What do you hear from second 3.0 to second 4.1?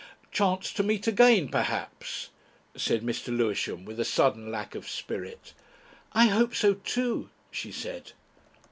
Mr. Lewisham, with a